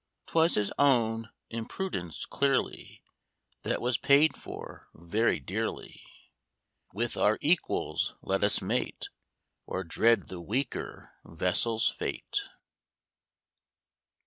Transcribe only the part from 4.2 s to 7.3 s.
for very dearly. With